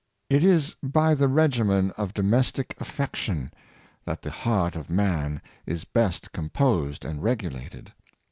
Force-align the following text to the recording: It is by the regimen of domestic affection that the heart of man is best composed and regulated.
It 0.31 0.43
is 0.43 0.73
by 0.81 1.13
the 1.13 1.27
regimen 1.27 1.91
of 1.91 2.11
domestic 2.15 2.75
affection 2.81 3.53
that 4.03 4.23
the 4.23 4.31
heart 4.31 4.75
of 4.75 4.89
man 4.89 5.43
is 5.67 5.85
best 5.85 6.31
composed 6.31 7.05
and 7.05 7.21
regulated. 7.21 7.93